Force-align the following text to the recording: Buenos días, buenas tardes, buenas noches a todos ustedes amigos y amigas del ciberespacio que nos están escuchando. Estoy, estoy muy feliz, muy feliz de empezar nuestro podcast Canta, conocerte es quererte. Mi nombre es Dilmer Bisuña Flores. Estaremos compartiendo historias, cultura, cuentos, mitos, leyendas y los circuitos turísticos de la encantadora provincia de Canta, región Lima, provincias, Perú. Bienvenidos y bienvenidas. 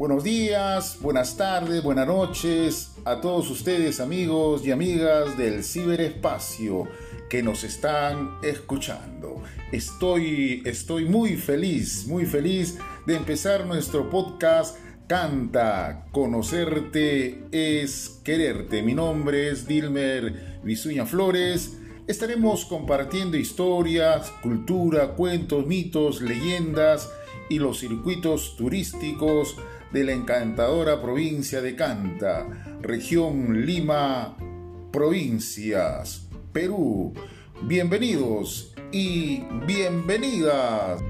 Buenos 0.00 0.24
días, 0.24 0.96
buenas 1.02 1.36
tardes, 1.36 1.82
buenas 1.82 2.06
noches 2.06 2.92
a 3.04 3.20
todos 3.20 3.50
ustedes 3.50 4.00
amigos 4.00 4.64
y 4.64 4.70
amigas 4.70 5.36
del 5.36 5.62
ciberespacio 5.62 6.88
que 7.28 7.42
nos 7.42 7.64
están 7.64 8.38
escuchando. 8.42 9.42
Estoy, 9.72 10.62
estoy 10.64 11.04
muy 11.04 11.36
feliz, 11.36 12.06
muy 12.06 12.24
feliz 12.24 12.78
de 13.04 13.14
empezar 13.14 13.66
nuestro 13.66 14.08
podcast 14.08 14.78
Canta, 15.06 16.06
conocerte 16.12 17.44
es 17.52 18.20
quererte. 18.24 18.82
Mi 18.82 18.94
nombre 18.94 19.50
es 19.50 19.66
Dilmer 19.66 20.60
Bisuña 20.62 21.04
Flores. 21.04 21.76
Estaremos 22.06 22.64
compartiendo 22.64 23.36
historias, 23.36 24.30
cultura, 24.42 25.08
cuentos, 25.14 25.66
mitos, 25.66 26.20
leyendas 26.20 27.10
y 27.48 27.58
los 27.58 27.78
circuitos 27.78 28.56
turísticos 28.56 29.56
de 29.92 30.04
la 30.04 30.12
encantadora 30.12 31.00
provincia 31.00 31.60
de 31.60 31.76
Canta, 31.76 32.78
región 32.80 33.64
Lima, 33.66 34.36
provincias, 34.92 36.26
Perú. 36.52 37.12
Bienvenidos 37.62 38.74
y 38.90 39.42
bienvenidas. 39.66 41.00